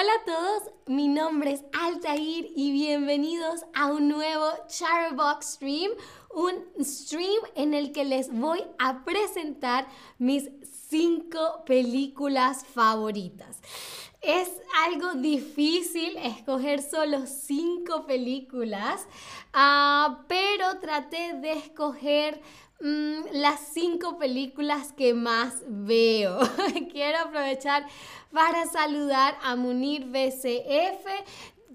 [0.00, 5.90] Hola a todos, mi nombre es Altair y bienvenidos a un nuevo Charbox Stream,
[6.32, 9.86] un stream en el que les voy a presentar
[10.16, 10.48] mis
[10.88, 13.60] cinco películas favoritas.
[14.22, 14.50] Es
[14.86, 19.06] algo difícil escoger solo cinco películas,
[19.52, 22.40] ah, pero traté de escoger
[22.80, 26.38] mm, las cinco películas que más veo.
[26.92, 27.86] Quiero aprovechar
[28.32, 31.06] para saludar a Munir BCF.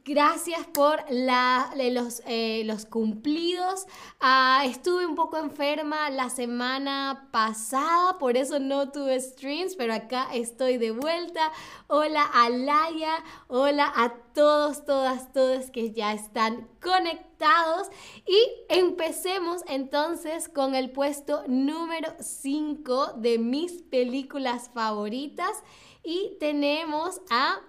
[0.08, 3.88] Gracias por la, los, eh, los, cumplidos.
[4.20, 10.28] Ah, estuve un poco enferma la semana pasada, por eso no tuve streams, pero acá
[10.32, 11.52] estoy de vuelta.
[11.88, 17.88] Hola a Laia, hola a todos, todas, todas que ya están conectados.
[18.28, 18.38] Y
[18.70, 25.64] empecemos entonces con el puesto número 5 de mis películas favoritas.
[26.04, 27.60] Y tenemos a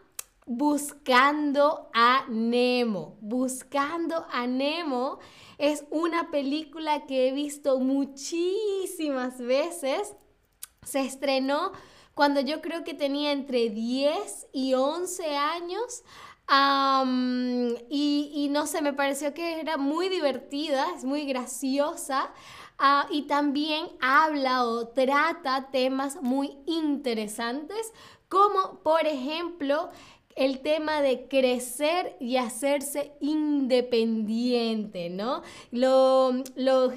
[0.49, 3.19] Buscando a Nemo.
[3.21, 5.19] Buscando a Nemo
[5.59, 10.15] es una película que he visto muchísimas veces.
[10.85, 11.73] Se estrenó
[12.15, 16.05] cuando yo creo que tenía entre 10 y 11 años.
[17.91, 22.33] y, no sé, me pareció que era muy divertida, es muy graciosa.
[22.79, 27.91] Ah, y también habla o trata temas muy interesantes
[28.29, 29.91] como por ejemplo
[30.37, 35.43] el tema de crecer y hacerse independiente, ¿no?
[35.73, 36.91] Lo, lo,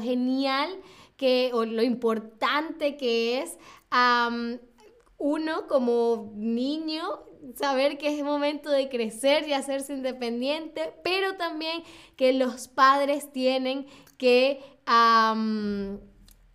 [0.00, 0.70] genial
[1.16, 3.58] que, o lo importante que es
[5.18, 7.02] uno como niño
[7.56, 11.82] saber que es momento de crecer y hacerse independiente, pero también
[12.16, 13.86] que los padres tienen
[14.18, 14.60] que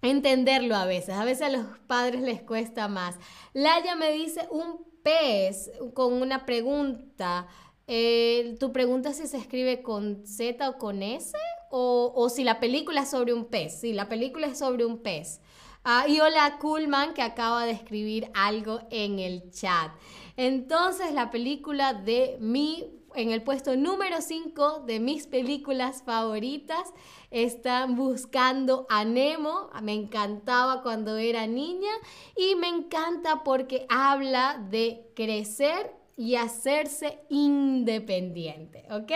[0.01, 1.15] entenderlo a veces.
[1.15, 3.17] A veces a los padres les cuesta más.
[3.53, 7.47] Laia me dice un pez con una pregunta.
[7.85, 11.37] Eh, ¿Tu pregunta si se escribe con Z o con S?
[11.69, 13.81] O, si la película es sobre un pez.
[13.81, 15.41] Si la película es sobre un pez.
[15.83, 19.91] Ah, y hola Coolman que acaba de escribir algo en el chat.
[20.37, 26.93] Entonces la película de mi en el puesto número 5 de mis películas favoritas
[27.31, 29.69] están buscando a Nemo.
[29.81, 31.91] Me encantaba cuando era niña
[32.35, 39.11] y me encanta porque habla de crecer y hacerse independiente, ¿ok?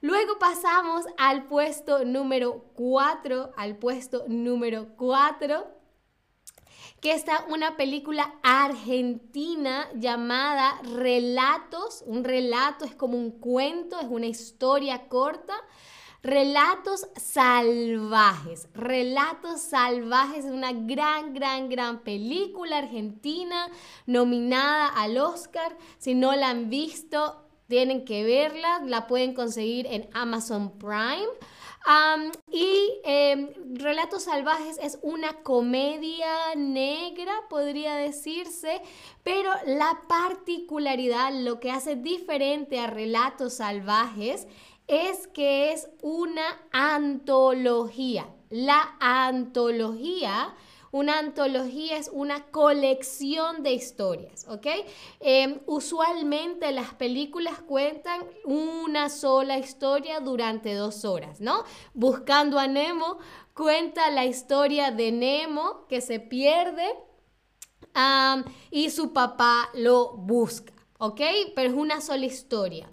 [0.00, 5.77] Luego pasamos al puesto número 4, al puesto número 4
[7.00, 12.02] que está una película argentina llamada Relatos.
[12.06, 15.54] Un relato es como un cuento, es una historia corta.
[16.22, 18.68] Relatos salvajes.
[18.74, 23.68] Relatos salvajes es una gran, gran, gran película argentina
[24.06, 25.76] nominada al Oscar.
[25.98, 28.80] Si no la han visto, tienen que verla.
[28.84, 31.28] La pueden conseguir en Amazon Prime
[32.50, 38.82] y em, Relatos Salvajes es una comedia negra, podría decirse,
[39.22, 44.46] pero la particularidad, lo que hace diferente a Relatos Salvajes,
[44.86, 48.26] es que es una antología.
[48.50, 50.54] La antología
[50.90, 54.66] una antología es una colección de historias, ¿ok?
[55.20, 61.64] Em, usualmente las películas cuentan una sola historia durante dos horas, ¿no?
[61.94, 63.18] Buscando a Nemo
[63.54, 66.86] cuenta la historia de Nemo que se pierde
[68.70, 71.20] y su papá lo busca, ¿ok?
[71.56, 72.88] Pero es una sola historia.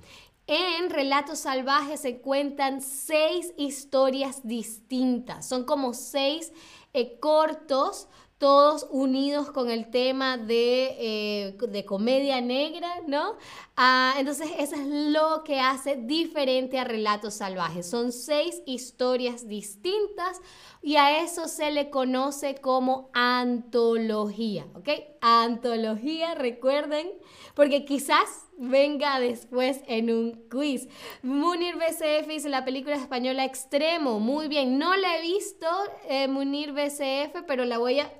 [0.48, 5.48] En Relatos Salvajes se cuentan seis historias distintas.
[5.48, 6.52] Son como seis
[6.96, 8.08] eh, cortos,
[8.38, 13.38] todos unidos con el tema de, eh, comedia negra, ¿no?
[13.78, 17.90] Ah, entonces, eso es lo que hace diferente a Relatos Salvajes.
[17.90, 20.42] Son seis historias distintas
[20.82, 24.90] y a eso se le conoce como antología, ¿ok?
[25.22, 27.10] Antología, recuerden,
[27.56, 30.88] porque quizás venga después en un quiz.
[31.22, 34.20] Munir BCF dice la película española Extremo.
[34.20, 35.68] Muy bien, no la he visto,
[36.08, 38.12] eh, Munir BCF, pero la voy a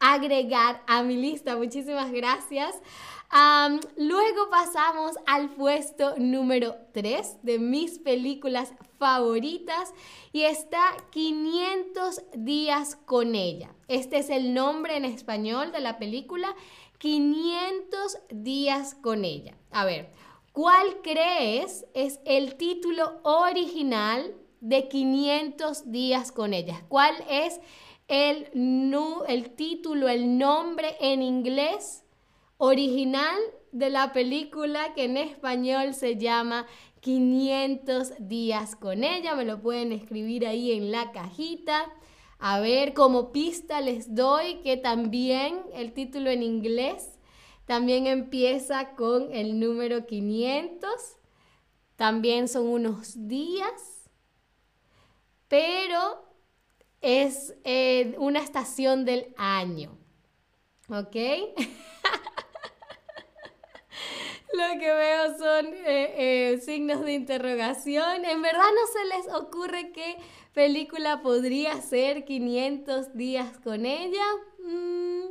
[0.00, 1.56] agregar a mi lista.
[1.56, 2.74] Muchísimas gracias.
[3.96, 9.92] luego pasamos al puesto número 3 de mis películas favoritas
[10.32, 10.80] y está
[11.10, 13.74] 500 días con ella.
[13.86, 16.54] Este es el nombre en español de la película
[16.98, 19.56] 500 días con ella.
[19.70, 20.10] A ver,
[20.52, 26.84] ¿cuál crees es el título original de 500 días con ella?
[26.88, 27.60] ¿Cuál es
[28.08, 28.48] el,
[29.28, 32.04] el título, el nombre en inglés
[32.56, 33.38] original
[33.70, 36.66] de la película que en español se llama
[37.00, 39.34] 500 días con ella.
[39.34, 41.92] Me lo pueden escribir ahí en la cajita.
[42.38, 47.18] A ver, como pista les doy que también el título en inglés
[47.68, 50.90] también empieza con el número 500.
[51.96, 54.08] También son unos días,
[55.48, 56.24] pero
[57.02, 59.98] es eh, una estación del año.
[60.88, 61.14] ¿Ok?
[64.54, 68.24] Lo que veo son eh, eh, signos de interrogación.
[68.24, 70.16] En verdad no se les ocurre qué
[70.58, 74.24] película podría ser 500 días con ella.
[74.58, 75.26] Mm.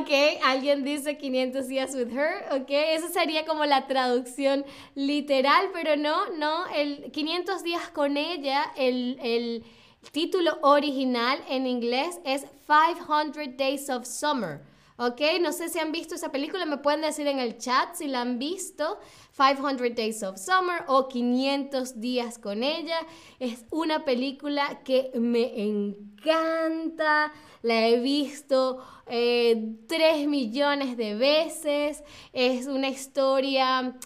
[0.00, 0.10] Ok,
[0.42, 4.64] alguien dice 500 días with her, ok, eso sería como la traducción
[4.96, 9.64] literal, pero no, no, el 500 días con ella, el, el
[10.10, 14.62] título original en inglés es 500 Days of Summer.
[14.98, 15.20] ¿Ok?
[15.40, 18.20] No sé si han visto esa película, me pueden decir en el chat si la
[18.22, 18.98] han visto.
[19.36, 22.98] 500 Days of Summer o 500 días con ella.
[23.38, 27.32] Es una película que me encanta,
[27.62, 32.02] la he visto eh, 3 millones de veces.
[32.32, 33.96] Es una historia...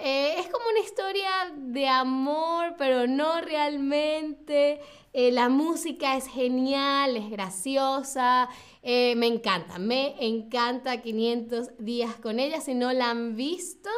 [0.00, 4.80] Eh, es como una historia de amor, pero no realmente.
[5.12, 8.48] Eh, la música es genial, es graciosa,
[8.90, 12.62] eh, me encanta, me encanta 500 días con ella.
[12.62, 13.90] Si no la han visto,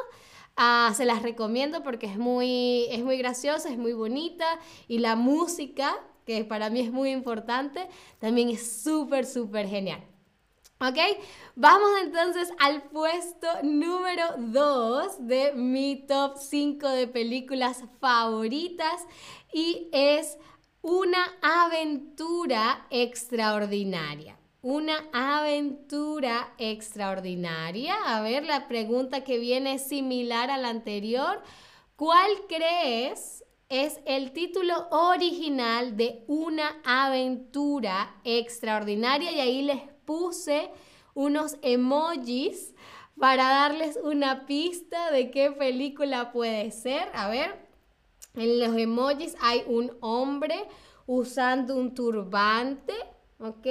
[0.56, 4.58] ah, se las recomiendo porque es muy, es muy graciosa, es muy bonita
[4.88, 5.96] y la música,
[6.26, 7.86] que para mí es muy importante,
[8.18, 10.02] también es súper, súper genial.
[10.80, 10.98] ¿Ok?
[11.54, 19.06] Vamos entonces al puesto número 2 de mi top 5 de películas favoritas
[19.52, 20.36] y es
[20.82, 24.39] una aventura extraordinaria.
[24.62, 27.94] Una aventura extraordinaria.
[28.04, 31.42] A ver, la pregunta que viene es similar a la anterior.
[31.96, 39.32] ¿Cuál crees es el título original de una aventura extraordinaria?
[39.32, 40.70] Y ahí les puse
[41.14, 42.74] unos emojis
[43.18, 47.08] para darles una pista de qué película puede ser.
[47.14, 47.66] A ver,
[48.34, 50.68] en los emojis hay un hombre
[51.06, 52.92] usando un turbante
[53.40, 53.66] ¿ok?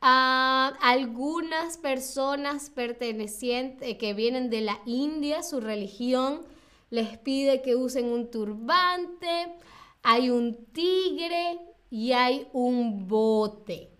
[0.00, 6.42] Ah, algunas personas pertenecientes eh, que vienen de la India, su religión
[6.90, 9.54] les pide que usen un turbante,
[10.02, 11.58] hay un tigre
[11.90, 13.90] y hay un bote.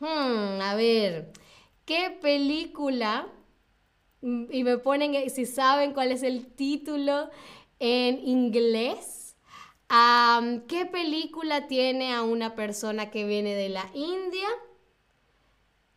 [0.00, 1.32] Hmm, a ver,
[1.84, 3.26] ¿qué película?
[4.22, 7.28] Mm, y me ponen, eh, si saben cuál es el título
[7.80, 9.27] en inglés
[9.88, 14.48] ¿Qué película tiene a una persona que viene de la India,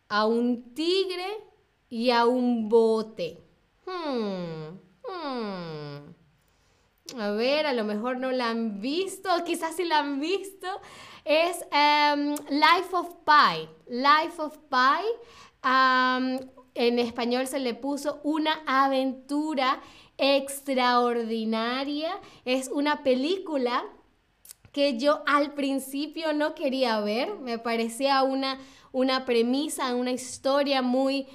[0.08, 1.26] a un tigre
[1.90, 3.38] y a un bote?
[3.84, 6.12] Hmm, hmm.
[7.20, 10.68] A ver, a lo mejor no la han visto, quizás si la han visto.
[11.24, 13.68] Es em, Life of Pi.
[13.88, 15.04] Life of Pi.
[16.74, 19.80] en español se le puso una aventura
[20.22, 22.12] extraordinaria.
[22.44, 23.84] Es una película
[24.70, 27.34] que yo al principio no quería ver.
[27.40, 28.58] Me parecía una,
[28.92, 31.26] una premisa, una historia muy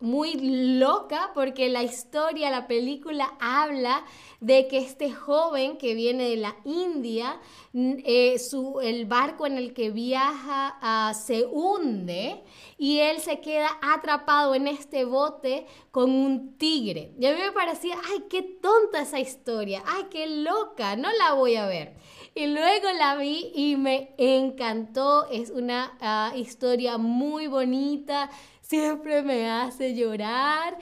[0.00, 0.34] muy
[0.78, 4.04] loca porque la historia, la película habla
[4.40, 7.40] de que este joven que viene de la India,
[7.74, 12.44] eh, su, el barco en el que viaja ah, se hunde
[12.78, 17.12] y él se queda atrapado en este bote con un tigre.
[17.18, 21.32] Y a mí me parecía, ay, qué tonta esa historia, ay, qué loca, no la
[21.32, 21.96] voy a ver.
[22.36, 25.28] Y luego la vi y me encantó.
[25.28, 28.30] Es una ah, historia muy bonita
[28.68, 30.76] siempre me hace llorar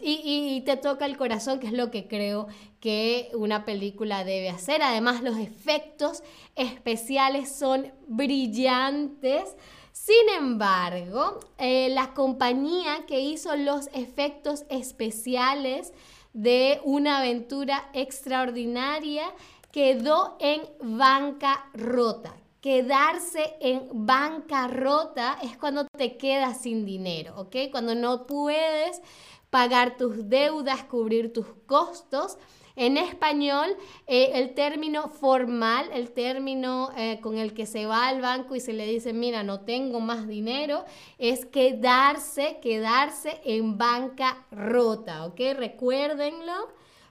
[0.00, 2.46] y, te toca el corazón, que es lo que creo
[2.80, 4.82] que una película debe hacer.
[4.82, 6.22] Además, los efectos
[6.54, 9.56] especiales son brillantes.
[9.92, 15.92] Sin embargo, eh, la compañía que hizo los efectos especiales
[16.34, 19.24] de una aventura extraordinaria
[19.72, 22.34] quedó en bancarrota.
[22.60, 27.56] Quedarse en bancarrota es cuando te quedas sin dinero, ¿ok?
[27.70, 29.00] Cuando no puedes
[29.48, 32.36] pagar tus deudas, cubrir tus costos.
[32.74, 38.20] En español, eh, el término formal, el término eh, con el que se va al
[38.20, 40.84] banco y se le dice, mira, no tengo más dinero,
[41.18, 45.40] es quedarse, quedarse en bancarrota, ¿ok?
[45.56, 46.68] Recuérdenlo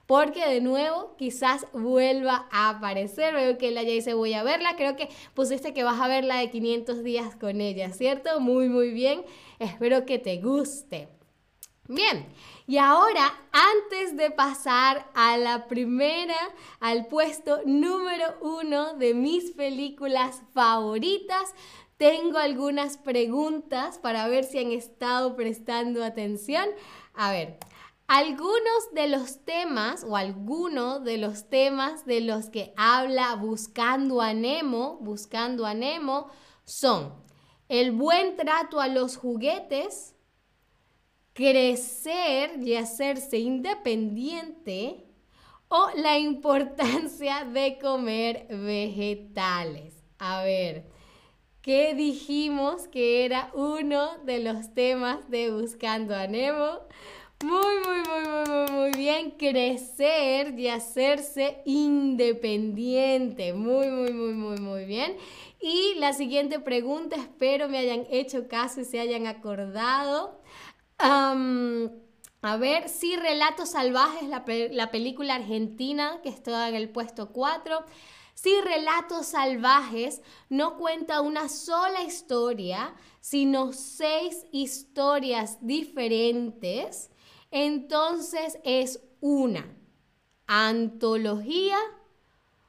[0.08, 3.34] porque de nuevo quizás vuelva a aparecer.
[3.34, 4.74] Veo que ella ya dice voy a verla.
[4.74, 8.40] Creo que pusiste que vas a ver la de 500 días con ella, ¿cierto?
[8.40, 9.22] Muy, muy bien.
[9.58, 11.08] Espero que te guste.
[11.88, 12.26] Bien,
[12.66, 16.36] y ahora, antes de pasar a la primera,
[16.80, 21.54] al puesto número uno de mis películas favoritas,
[21.98, 26.66] tengo algunas preguntas para ver si han estado prestando atención.
[27.14, 27.58] A ver,
[28.08, 34.32] algunos de los temas o algunos de los temas de los que habla Buscando a
[34.32, 36.30] Nemo, Buscando a Nemo,
[36.64, 37.12] son
[37.68, 40.14] el buen trato a los juguetes,
[41.34, 45.04] crecer y hacerse independiente
[45.68, 50.02] o la importancia de comer vegetales.
[50.18, 50.86] A ver,
[51.60, 56.80] ¿qué dijimos que era uno de los temas de Buscando a Nemo?
[57.44, 59.30] Muy, muy, muy, muy, muy, bien.
[59.32, 63.52] Crecer y hacerse independiente.
[63.52, 65.16] Muy, muy, muy, muy, muy bien.
[65.60, 70.40] Y la siguiente pregunta, espero me hayan hecho caso y se hayan acordado
[70.98, 77.84] a ver, sí, Relatos Salvajes, la, la, película argentina que está en el puesto 4.
[78.34, 87.10] Si Relatos Salvajes no cuenta una sola historia, sino seis historias diferentes,
[87.50, 89.66] entonces es una
[90.46, 91.78] antología,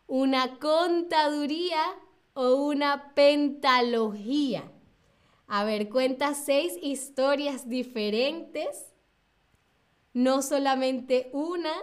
[0.08, 1.82] una contaduría
[2.34, 4.72] o una pentalogía.
[5.48, 8.94] A ver, cuenta seis historias diferentes,
[10.14, 11.74] no solamente una.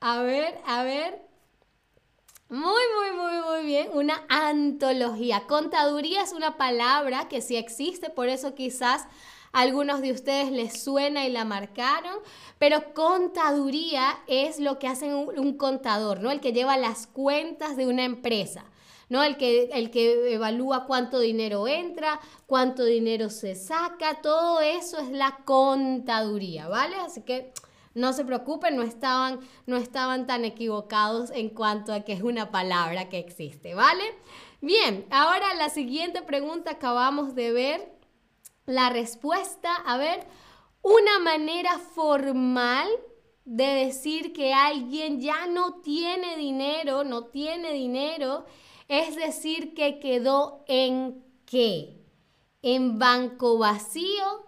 [0.00, 1.22] A ver, a ver.
[2.50, 3.88] Muy, muy, muy, muy bien.
[3.94, 5.46] Una antología.
[5.46, 9.06] Contaduría es una palabra que sí existe, por eso quizás
[9.54, 12.18] algunos de ustedes les suena y la marcaron,
[12.58, 16.30] pero contaduría es lo que hace un, un contador, ¿no?
[16.30, 18.64] El que lleva las cuentas de una empresa.
[19.08, 19.22] ¿no?
[19.22, 25.10] El que, el que evalúa cuánto dinero entra, cuánto dinero se saca, todo eso es
[25.10, 26.96] la contaduría, ¿vale?
[26.96, 27.52] Así que
[27.94, 32.50] no se preocupen, no estaban, no estaban tan equivocados en cuanto a que es una
[32.50, 34.02] palabra que existe, ¿vale?
[34.60, 37.93] Bien, ahora la siguiente pregunta acabamos de ver
[38.66, 40.26] la respuesta, a ver,
[40.82, 42.88] una manera formal
[43.44, 48.44] de decir que alguien ya no tiene dinero, no tiene dinero,
[48.88, 52.00] es decir, que quedó en qué?
[52.62, 54.46] En banco vacío,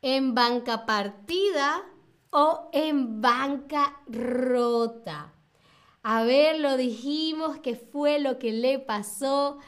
[0.00, 1.84] en banca partida
[2.30, 5.34] o en banca rota.
[6.02, 9.58] A ver, lo dijimos que fue lo que le pasó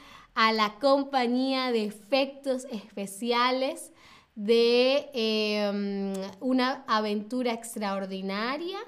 [0.41, 3.93] a la compañía de efectos especiales
[4.35, 8.79] de em, una aventura extraordinaria.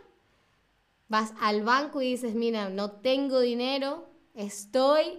[1.08, 5.18] Vas al banco y dices, mira, no tengo dinero, Estoy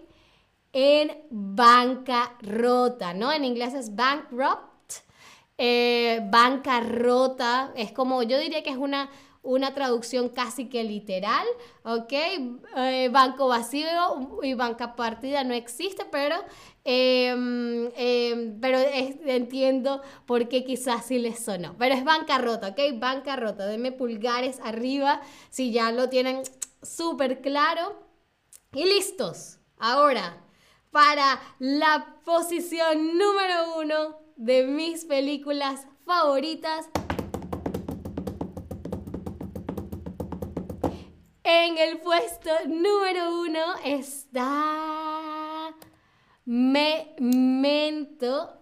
[0.72, 3.32] en bancarrota, ¿no?
[3.32, 4.94] En inglés es bankrupt.
[5.60, 9.12] Eh, bancarrota es como, yo diría que es una,
[9.44, 11.46] una traducción casi que literal,
[11.84, 12.14] ¿ok?
[12.78, 13.88] Eh, banco vacío
[14.42, 16.36] y banca partida no existe, pero,
[16.86, 21.76] em, em, pero entiendo por qué quizás sí les sonó.
[21.78, 22.80] Pero es bancarrota, ¿ok?
[22.96, 23.66] Bancarrota.
[23.66, 26.44] Denme pulgares arriba si ya lo tienen
[26.82, 28.02] súper claro.
[28.74, 29.60] Y listos.
[29.78, 30.42] Ahora,
[30.90, 36.88] para la posición número uno de mis películas favoritas.
[41.56, 45.72] En el puesto número uno está
[46.46, 47.78] Memento.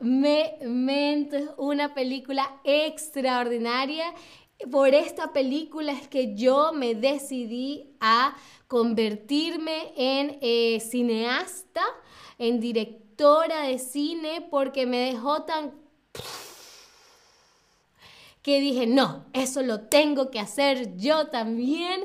[0.01, 4.13] Memento es una película extraordinaria.
[4.69, 8.35] Por esta película es que yo me decidí a
[8.67, 11.83] convertirme en eh, cineasta,
[12.37, 15.71] en directora de cine, porque me dejó tan
[18.41, 22.01] que dije, no, eso lo tengo que hacer yo también.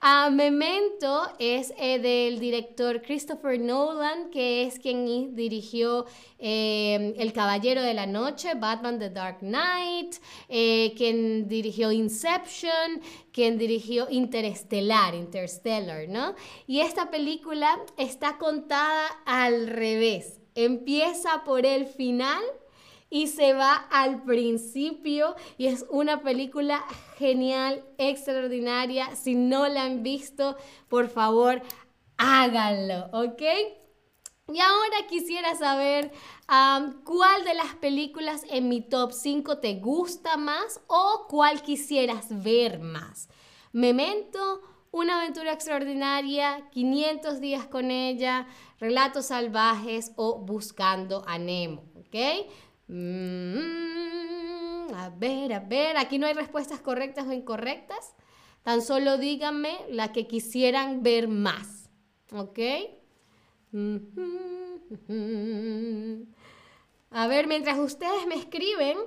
[0.00, 6.06] Uh, Memento es eh, del director Christopher Nolan, que es quien dirigió
[6.38, 10.14] eh, El Caballero de la Noche, Batman The Dark Knight,
[10.48, 13.00] eh, quien dirigió Inception,
[13.32, 16.36] quien dirigió Interstellar, Interstellar, ¿no?
[16.68, 20.40] Y esta película está contada al revés.
[20.54, 22.42] Empieza por el final
[23.10, 26.84] y se va al principio y es una película
[27.18, 29.14] genial, extraordinaria.
[29.16, 30.56] Si no la han visto,
[30.88, 31.60] por favor,
[32.16, 33.42] háganlo, ¿ok?
[34.52, 36.12] Y ahora quisiera saber
[37.04, 42.80] cuál de las películas en mi top 5 te gusta más o cuál quisieras ver
[42.80, 43.28] más.
[43.72, 44.62] Memento,
[44.92, 48.48] Una aventura extraordinaria, 500 días con ella,
[48.80, 52.50] Relatos salvajes o Buscando a Nemo, ¿ok?
[52.92, 58.16] Mm, a ver, a ver, aquí no hay respuestas correctas o incorrectas.
[58.64, 61.88] Tan solo díganme la que quisieran ver más,
[62.32, 62.58] ¿ok?
[67.12, 68.98] A ver, mientras ustedes me escriben,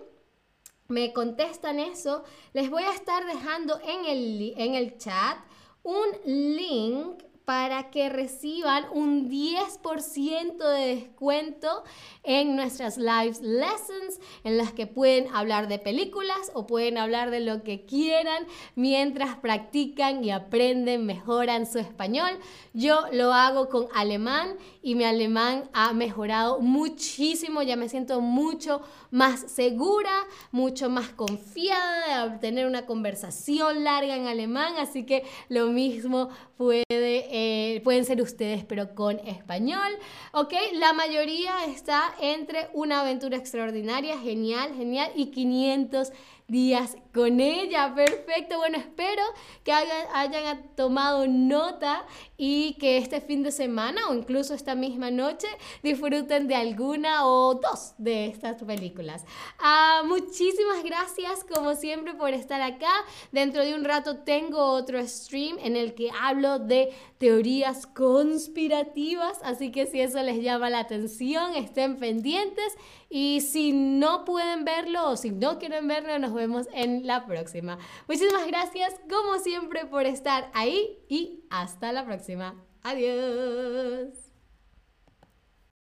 [0.88, 2.24] me contestan eso,
[2.54, 5.38] les voy a estar dejando en el, en el chat
[5.84, 11.83] un link para que reciban un 10% de descuento
[12.23, 17.41] en nuestras live lessons en las que pueden hablar de películas o pueden hablar de
[17.41, 18.45] lo que quieran
[18.75, 22.31] mientras practican y aprenden, mejoran su español.
[22.73, 28.81] Yo lo hago con alemán y mi alemán ha mejorado muchísimo, ya me siento mucho
[29.12, 30.12] más segura,
[30.51, 37.33] mucho más confiada de tener una conversación larga en alemán, así que lo mismo puede,
[37.36, 39.92] eh, pueden ser ustedes, pero con español.
[40.34, 40.54] ¿Ok?
[40.74, 46.12] La mayoría está entre una aventura extraordinaria, genial, genial, y 500
[46.48, 47.93] días con ella.
[47.96, 48.58] Perfecto.
[48.58, 49.22] Bueno, espero
[49.63, 52.05] que hayan, tomado nota
[52.38, 55.48] y que este fin de semana o incluso esta misma noche
[55.84, 59.24] disfruten de alguna o dos de estas películas.
[59.60, 62.91] Ah, muchísimas gracias como siempre por estar acá.
[63.32, 69.72] Dentro de un rato tengo otro stream en el que hablo de teorías conspirativas, así
[69.72, 72.74] que si eso les llama la atención, estén pendientes
[73.10, 76.67] y si no pueden verlo o si no quieren verlo, nos vemos
[77.03, 77.77] la próxima.
[78.07, 82.55] Muchísimas gracias como siempre por estar ahí y hasta la próxima.
[82.81, 84.23] Adiós.